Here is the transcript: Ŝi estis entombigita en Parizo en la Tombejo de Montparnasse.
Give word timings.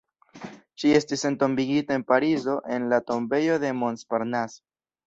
Ŝi 0.83 0.93
estis 0.99 1.25
entombigita 1.31 1.99
en 1.99 2.07
Parizo 2.13 2.59
en 2.79 2.91
la 2.95 3.03
Tombejo 3.13 3.63
de 3.67 3.77
Montparnasse. 3.85 4.65